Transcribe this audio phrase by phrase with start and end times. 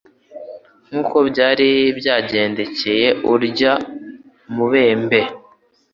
[0.87, 1.69] Nk'uko byari
[1.99, 2.95] byaragendekcye
[3.33, 3.73] urya
[4.55, 5.21] mubembe,